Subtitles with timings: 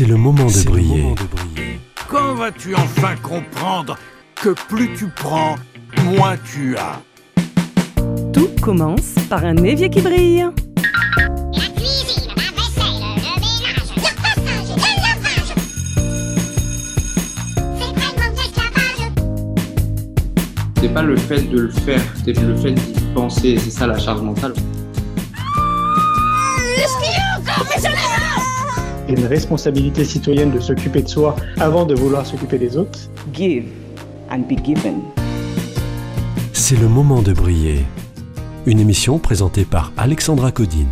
[0.00, 1.14] C'est le moment de briller.
[2.08, 3.98] Quand vas-tu enfin comprendre
[4.34, 5.56] que plus tu prends,
[6.02, 7.02] moins tu as?
[8.32, 10.46] Tout commence par un évier qui brille.
[11.52, 15.52] La cuisine, la vaisselle, le ménage, le repassage, le lavage.
[20.80, 23.98] C'est pas le fait de le faire, c'est le fait d'y penser, c'est ça la
[23.98, 24.54] charge mentale.
[27.76, 27.86] Il y
[29.10, 32.98] une responsabilité citoyenne de s'occuper de soi avant de vouloir s'occuper des autres.
[33.32, 33.64] give
[34.30, 35.00] and be given.
[36.52, 37.84] C'est le moment de briller.
[38.66, 40.86] Une émission présentée par Alexandra Codine.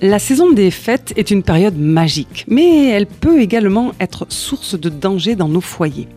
[0.00, 4.88] La saison des fêtes est une période magique, mais elle peut également être source de
[4.88, 6.08] danger dans nos foyers.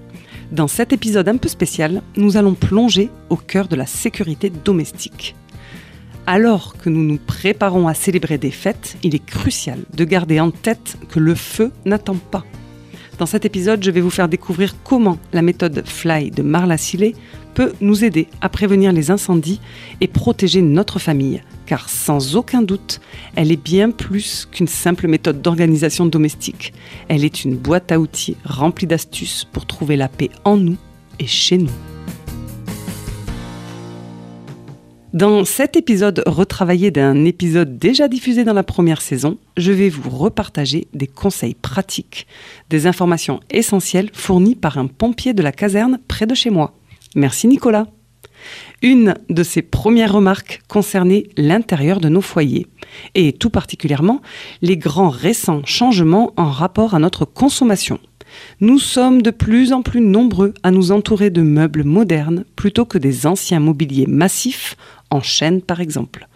[0.52, 5.36] Dans cet épisode un peu spécial, nous allons plonger au cœur de la sécurité domestique.
[6.30, 10.52] Alors que nous nous préparons à célébrer des fêtes, il est crucial de garder en
[10.52, 12.44] tête que le feu n'attend pas.
[13.18, 17.14] Dans cet épisode, je vais vous faire découvrir comment la méthode Fly de Marla Sillet
[17.54, 19.62] peut nous aider à prévenir les incendies
[20.02, 23.00] et protéger notre famille, car sans aucun doute,
[23.36, 26.74] elle est bien plus qu'une simple méthode d'organisation domestique.
[27.08, 30.78] Elle est une boîte à outils remplie d'astuces pour trouver la paix en nous
[31.20, 31.97] et chez nous.
[35.14, 40.10] Dans cet épisode retravaillé d'un épisode déjà diffusé dans la première saison, je vais vous
[40.10, 42.28] repartager des conseils pratiques,
[42.70, 46.74] des informations essentielles fournies par un pompier de la caserne près de chez moi.
[47.16, 47.88] Merci Nicolas.
[48.82, 52.68] Une de ses premières remarques concernait l'intérieur de nos foyers,
[53.16, 54.22] et tout particulièrement
[54.62, 57.98] les grands récents changements en rapport à notre consommation.
[58.60, 62.98] Nous sommes de plus en plus nombreux à nous entourer de meubles modernes plutôt que
[62.98, 64.76] des anciens mobiliers massifs
[65.10, 66.28] en chêne par exemple.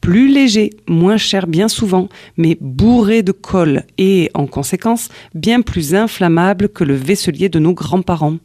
[0.00, 5.94] Plus légers, moins chers bien souvent, mais bourrés de colle et, en conséquence, bien plus
[5.94, 8.36] inflammables que le vaisselier de nos grands-parents.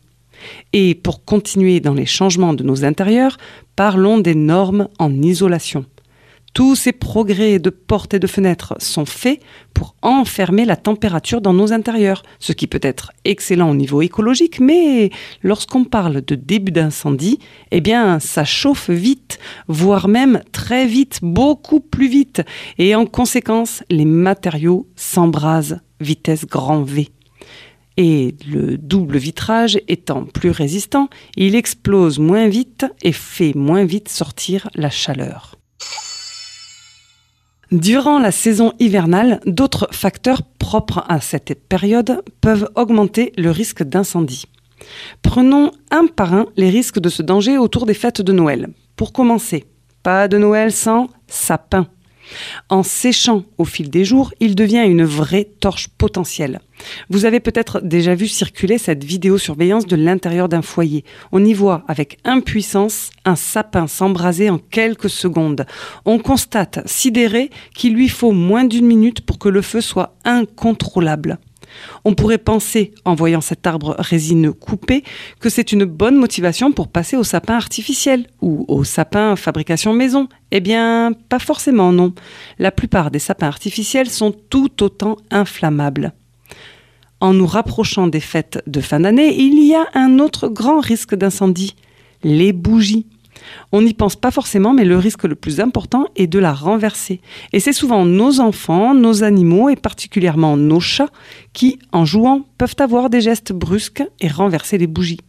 [0.74, 3.38] Et pour continuer dans les changements de nos intérieurs,
[3.76, 5.86] parlons des normes en isolation.
[6.56, 9.42] Tous ces progrès de portes et de fenêtres sont faits
[9.74, 14.62] pour enfermer la température dans nos intérieurs, ce qui peut être excellent au niveau écologique,
[14.62, 15.10] mais
[15.44, 17.40] lorsqu'on parle de début d'incendie,
[17.72, 22.42] eh bien ça chauffe vite, voire même très vite, beaucoup plus vite,
[22.78, 27.10] et en conséquence les matériaux s'embrasent vitesse grand V.
[27.98, 34.08] Et le double vitrage étant plus résistant, il explose moins vite et fait moins vite
[34.08, 35.58] sortir la chaleur.
[37.72, 44.46] Durant la saison hivernale, d'autres facteurs propres à cette période peuvent augmenter le risque d'incendie.
[45.22, 48.70] Prenons un par un les risques de ce danger autour des fêtes de Noël.
[48.96, 49.66] Pour commencer,
[50.04, 51.88] pas de Noël sans sapin.
[52.70, 56.60] En séchant au fil des jours, il devient une vraie torche potentielle.
[57.10, 61.04] Vous avez peut-être déjà vu circuler cette vidéosurveillance de l'intérieur d'un foyer.
[61.32, 65.66] On y voit avec impuissance un sapin s'embraser en quelques secondes.
[66.06, 71.40] On constate, sidéré, qu'il lui faut moins d'une minute pour que le feu soit incontrôlable.
[72.04, 75.04] On pourrait penser, en voyant cet arbre résineux coupé,
[75.40, 80.28] que c'est une bonne motivation pour passer au sapin artificiel ou au sapin fabrication maison.
[80.52, 82.14] Eh bien, pas forcément, non.
[82.60, 86.14] La plupart des sapins artificiels sont tout autant inflammables.
[87.22, 91.16] En nous rapprochant des fêtes de fin d'année, il y a un autre grand risque
[91.16, 91.76] d'incendie,
[92.24, 93.08] les bougies.
[93.72, 97.22] On n'y pense pas forcément, mais le risque le plus important est de la renverser.
[97.54, 101.10] Et c'est souvent nos enfants, nos animaux et particulièrement nos chats
[101.54, 105.20] qui, en jouant, peuvent avoir des gestes brusques et renverser les bougies.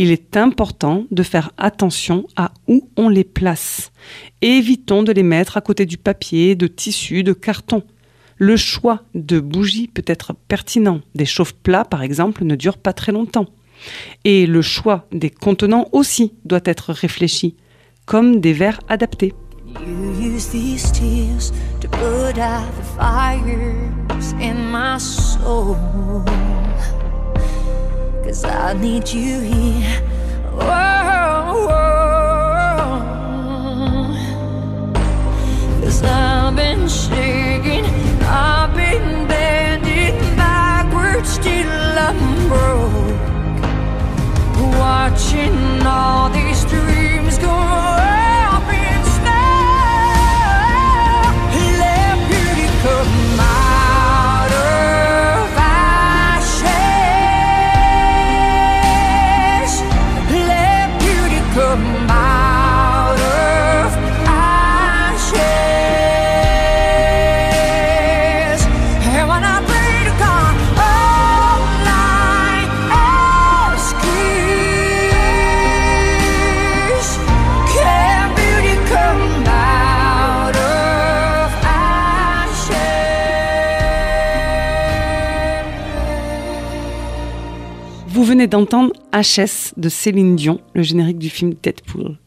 [0.00, 3.90] Il est important de faire attention à où on les place.
[4.42, 7.82] Évitons de les mettre à côté du papier, de tissu, de carton.
[8.36, 11.00] Le choix de bougies peut être pertinent.
[11.16, 13.46] Des chauffe-plats, par exemple, ne durent pas très longtemps.
[14.24, 17.56] Et le choix des contenants aussi doit être réfléchi,
[18.06, 19.34] comme des verres adaptés.
[88.46, 92.18] D'entendre HS de Céline Dion, le générique du film Deadpool.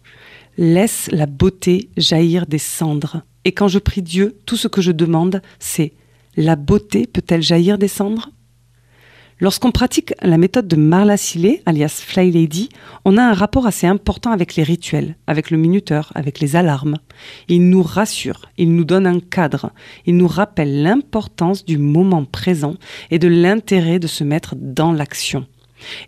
[0.57, 3.21] Laisse la beauté jaillir des cendres.
[3.45, 5.93] Et quand je prie Dieu, tout ce que je demande, c'est
[6.37, 8.29] la beauté peut-elle jaillir des cendres?
[9.39, 12.69] Lorsqu'on pratique la méthode de Marla Sillet, alias Fly Lady,
[13.05, 16.99] on a un rapport assez important avec les rituels, avec le minuteur, avec les alarmes.
[17.47, 19.71] Il nous rassure, il nous donne un cadre,
[20.05, 22.75] il nous rappelle l'importance du moment présent
[23.09, 25.47] et de l'intérêt de se mettre dans l'action.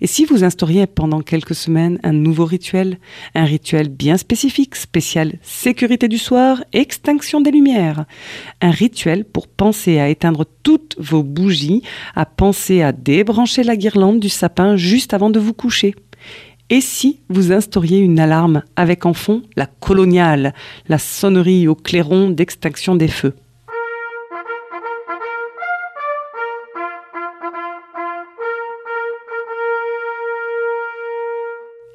[0.02, 2.98] Et si vous instauriez pendant quelques semaines un nouveau rituel,
[3.36, 8.06] un rituel bien spécifique, spécial sécurité du soir, extinction des lumières,
[8.62, 11.84] un rituel pour penser à éteindre toutes vos bougies,
[12.16, 15.96] à penser à débrancher la guirlande du sapin juste avant de vous coucher.
[16.70, 20.54] Et si vous instauriez une alarme avec en fond la coloniale,
[20.88, 23.36] la sonnerie au clairon d'extinction des feux?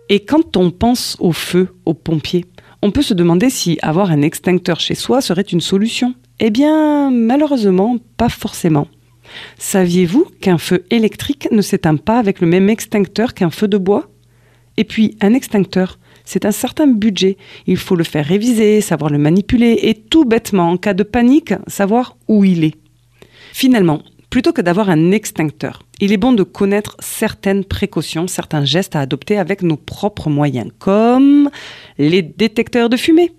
[0.09, 2.47] Et quand on pense au feu, aux pompiers,
[2.81, 6.15] on peut se demander si avoir un extincteur chez soi serait une solution.
[6.41, 8.89] Eh bien, malheureusement, pas forcément.
[9.59, 14.09] Saviez-vous qu'un feu électrique ne s'éteint pas avec le même extincteur qu'un feu de bois?
[14.77, 17.37] Et puis, un extincteur, c'est un certain budget.
[17.67, 21.55] Il faut le faire réviser, savoir le manipuler et tout bêtement, en cas de panique,
[21.67, 22.77] savoir où il est.
[23.53, 28.97] Finalement, plutôt que d'avoir un extincteur, il est bon de connaître certaines précautions, certains gestes
[28.97, 31.51] à adopter avec nos propres moyens, comme
[31.99, 33.33] les détecteurs de fumée.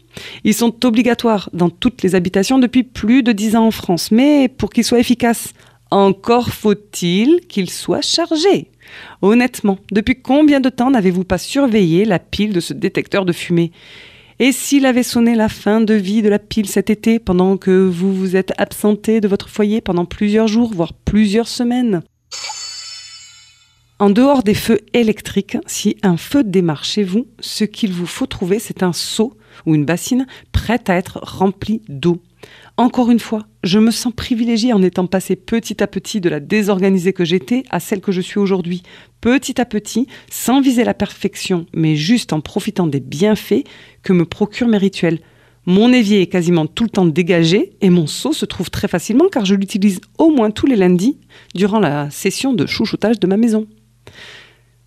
[0.43, 4.47] Ils sont obligatoires dans toutes les habitations depuis plus de 10 ans en France, mais
[4.47, 5.53] pour qu'ils soient efficaces,
[5.91, 8.67] encore faut-il qu'ils soient chargés.
[9.21, 13.71] Honnêtement, depuis combien de temps n'avez-vous pas surveillé la pile de ce détecteur de fumée?
[14.41, 17.71] Et s'il avait sonné la fin de vie de la pile cet été, pendant que
[17.71, 22.01] vous vous êtes absenté de votre foyer pendant plusieurs jours, voire plusieurs semaines?
[24.01, 28.27] En dehors des feux électriques, si un feu démarre chez vous, ce qu'il vous faut
[28.27, 29.33] trouver, c'est un seau
[29.65, 32.21] ou une bassine prête à être remplie d'eau.
[32.77, 36.39] Encore une fois, je me sens privilégiée en étant passée petit à petit de la
[36.39, 38.83] désorganisée que j'étais à celle que je suis aujourd'hui.
[39.19, 43.65] Petit à petit, sans viser la perfection, mais juste en profitant des bienfaits
[44.01, 45.19] que me procurent mes rituels.
[45.65, 49.27] Mon évier est quasiment tout le temps dégagé et mon seau se trouve très facilement
[49.29, 51.19] car je l'utilise au moins tous les lundis
[51.53, 53.67] durant la session de chouchoutage de ma maison.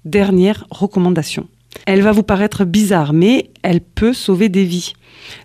[0.05, 1.49] Dernière recommandation.
[1.87, 4.93] Elle va vous paraître bizarre, mais elle peut sauver des vies.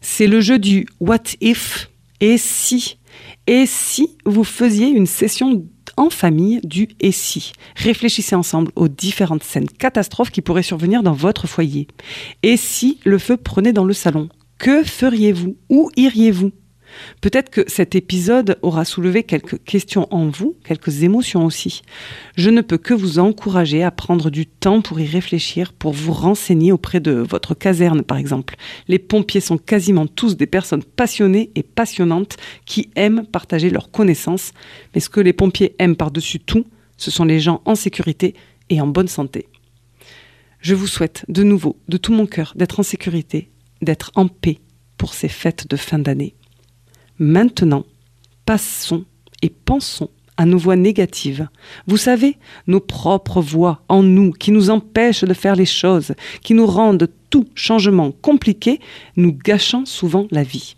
[0.02, 1.90] C'est le jeu du what if
[2.20, 2.98] et si
[3.46, 5.64] Et si vous faisiez une session
[5.96, 11.14] en famille du et si Réfléchissez ensemble aux différentes scènes catastrophes qui pourraient survenir dans
[11.14, 11.88] votre foyer.
[12.44, 16.52] Et si le feu prenait dans le salon Que feriez-vous Où iriez-vous?
[17.22, 21.82] Peut-être que cet épisode aura soulevé quelques questions en vous, quelques émotions aussi.
[22.36, 26.14] Je ne peux que vous encourager à prendre du temps pour y réfléchir, pour vous
[26.14, 28.56] renseigner auprès de votre caserne par exemple.
[28.88, 34.52] Les pompiers sont quasiment tous des personnes passionnées et passionnantes qui aiment partager leurs connaissances,
[34.94, 36.66] mais ce que les pompiers aiment par-dessus tout,
[36.98, 38.34] ce sont les gens en sécurité
[38.70, 39.48] et en bonne santé.
[40.60, 43.50] Je vous souhaite de nouveau, de tout mon cœur, d'être en sécurité,
[43.82, 44.60] d'être en paix
[44.98, 46.34] pour ces fêtes de fin d'année.
[47.20, 47.86] Maintenant,
[48.46, 49.06] passons
[49.42, 51.48] et pensons à nos voix négatives.
[51.88, 56.54] Vous savez, nos propres voix en nous qui nous empêchent de faire les choses, qui
[56.54, 58.80] nous rendent tout changement compliqué,
[59.16, 60.76] nous gâchant souvent la vie.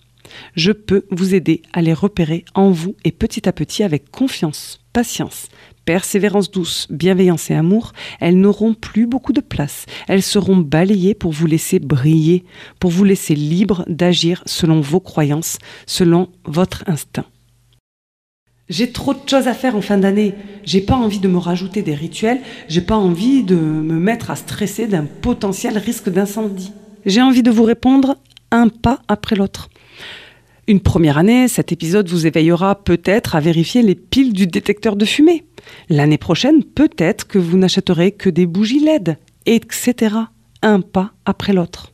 [0.56, 4.80] Je peux vous aider à les repérer en vous et petit à petit avec confiance,
[4.94, 5.48] patience,
[5.86, 9.86] persévérance douce, bienveillance et amour, elles n'auront plus beaucoup de place.
[10.08, 12.44] Elles seront balayées pour vous laisser briller,
[12.80, 15.58] pour vous laisser libre d'agir selon vos croyances,
[15.88, 17.26] selon votre instinct.
[18.70, 20.36] J'ai trop de choses à faire en fin d'année.
[20.64, 22.40] J'ai pas envie de me rajouter des rituels.
[22.68, 26.72] J'ai pas envie de me mettre à stresser d'un potentiel risque d'incendie.
[27.06, 28.18] J'ai envie de vous répondre
[28.52, 29.70] un pas après l'autre.
[30.70, 35.04] Une première année, cet épisode vous éveillera peut-être à vérifier les piles du détecteur de
[35.04, 35.44] fumée.
[35.90, 40.16] L'année prochaine, peut-être que vous n'achèterez que des bougies LED, etc.
[40.62, 41.92] Un pas après l'autre.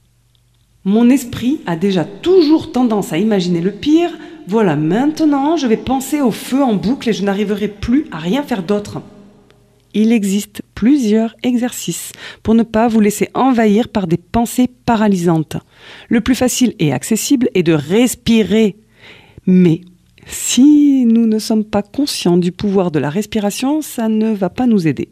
[0.83, 4.09] Mon esprit a déjà toujours tendance à imaginer le pire.
[4.45, 8.43] Voilà, maintenant, je vais penser au feu en boucle et je n'arriverai plus à rien
[8.43, 9.01] faire d'autre.
[9.93, 12.11] Il existe plusieurs exercices
[12.43, 15.57] pour ne pas vous laisser envahir par des pensées paralysantes.
[16.09, 18.75] Le plus facile et accessible est de respirer.
[19.47, 19.81] Mais
[20.27, 24.67] si nous ne sommes pas conscients du pouvoir de la respiration, ça ne va pas
[24.67, 25.09] nous aider.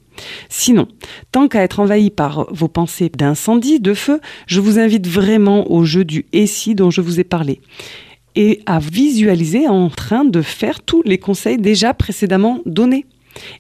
[0.50, 0.88] Sinon,
[1.32, 5.86] tant qu'à être envahi par vos pensées d'incendie, de feu, je vous invite vraiment au
[5.86, 7.62] jeu du si dont je vous ai parlé
[8.36, 13.06] et à visualiser en train de faire tous les conseils déjà précédemment donnés.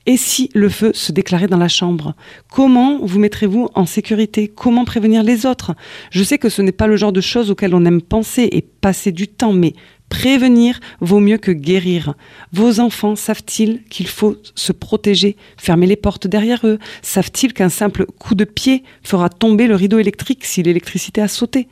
[0.05, 2.15] Et si le feu se déclarait dans la chambre
[2.51, 4.47] Comment vous mettrez-vous en sécurité?
[4.47, 5.73] Comment prévenir les autres?
[6.11, 8.61] Je sais que ce n'est pas le genre de choses auxquelles on aime penser et
[8.61, 9.73] passer du temps, mais
[10.09, 12.13] prévenir vaut mieux que guérir.
[12.51, 16.77] Vos enfants savent-ils qu'il faut se protéger, fermer les portes derrière eux?
[17.01, 21.67] Savent-ils qu'un simple coup de pied fera tomber le rideau électrique si l'électricité a sauté?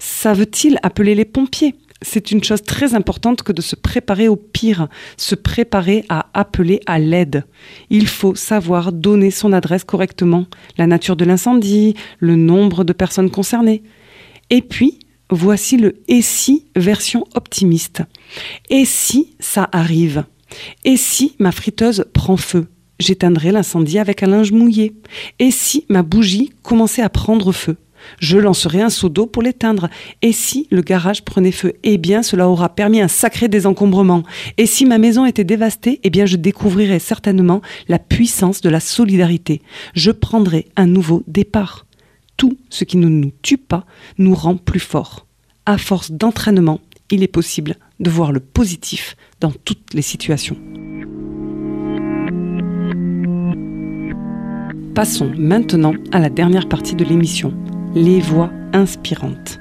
[0.00, 1.76] Savent-ils appeler les pompiers?
[2.04, 6.80] C'est une chose très importante que de se préparer au pire, se préparer à appeler
[6.86, 7.44] à l'aide.
[7.90, 10.46] Il faut savoir donner son adresse correctement,
[10.76, 13.82] la nature de l'incendie, le nombre de personnes concernées.
[14.50, 14.98] Et puis,
[15.30, 18.02] voici le et si version optimiste.
[18.68, 20.24] Et si ça arrive
[20.84, 22.66] Et si ma friteuse prend feu?
[23.00, 24.94] J'éteindrai l'incendie avec un linge mouillé.
[25.38, 27.76] Et si ma bougie commençait à prendre feu?
[28.18, 29.88] Je lancerai un seau d'eau pour l'éteindre.
[30.22, 31.74] Et si le garage prenait feu?
[31.82, 34.22] Eh bien, cela aura permis un sacré désencombrement.
[34.58, 36.00] Et si ma maison était dévastée?
[36.02, 39.62] Eh bien, je découvrirai certainement la puissance de la solidarité.
[39.94, 41.86] Je prendrai un nouveau départ.
[42.36, 43.86] Tout ce qui ne nous tue pas
[44.18, 45.26] nous rend plus forts.
[45.66, 46.80] À force d'entraînement,
[47.10, 50.56] il est possible de voir le positif dans toutes les situations.
[54.94, 57.52] Passons maintenant à la dernière partie de l'émission,
[57.94, 59.60] les voix inspirantes.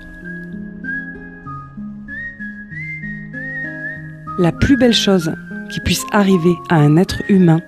[4.39, 5.31] La plus belle chose
[5.69, 7.61] qui puisse arriver à un être humain,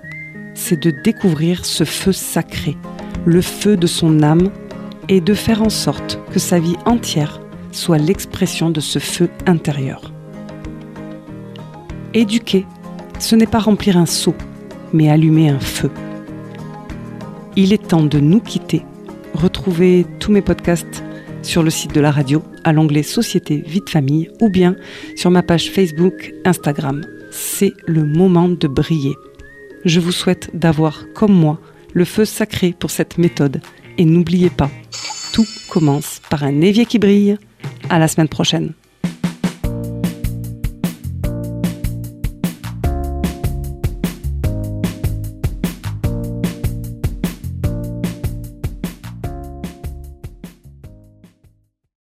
[0.56, 2.76] c'est de découvrir ce feu sacré,
[3.26, 4.50] le feu de son âme,
[5.08, 7.40] et de faire en sorte que sa vie entière
[7.72, 10.12] soit l'expression de ce feu intérieur.
[12.16, 12.66] Éduquer,
[13.20, 14.34] ce n'est pas remplir un seau,
[14.94, 15.92] mais allumer un feu.
[17.56, 18.84] Il est temps de nous quitter
[19.46, 21.04] Retrouvez tous mes podcasts
[21.44, 24.76] sur le site de la radio à l'onglet Société Vie de Famille ou bien
[25.16, 27.06] sur ma page Facebook, Instagram.
[27.30, 29.14] C'est le moment de briller.
[29.84, 31.60] Je vous souhaite d'avoir, comme moi,
[31.94, 33.62] le feu sacré pour cette méthode.
[34.00, 34.72] Et n'oubliez pas,
[35.32, 37.38] tout commence par un évier qui brille.
[37.92, 38.74] À la semaine prochaine.